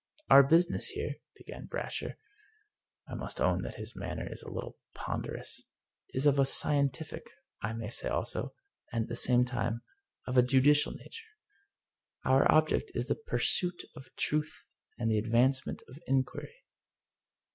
"Our 0.31 0.41
business 0.41 0.87
here," 0.87 1.17
began 1.35 1.67
Brasher— 1.67 2.15
I 3.07 3.13
must 3.13 3.39
own 3.39 3.61
that 3.61 3.75
his 3.75 3.95
manner 3.95 4.27
is 4.33 4.41
a 4.41 4.49
little 4.49 4.79
ponderous 4.95 5.61
—"is 6.15 6.25
of 6.25 6.39
a 6.39 6.43
scientific, 6.45 7.27
I 7.61 7.73
may 7.73 7.89
say 7.89 8.09
also, 8.09 8.55
and 8.91 9.03
at 9.03 9.09
the 9.09 9.15
same 9.15 9.45
time, 9.45 9.83
of 10.25 10.39
a 10.39 10.41
judicial 10.41 10.93
nature. 10.93 11.27
Our 12.25 12.51
object 12.51 12.91
is 12.95 13.05
the 13.05 13.15
Pursuit 13.15 13.83
of 13.95 14.09
Truth 14.15 14.65
and 14.97 15.11
the 15.11 15.19
Advancement 15.19 15.83
of 15.87 15.99
Inquiry." 16.07 16.55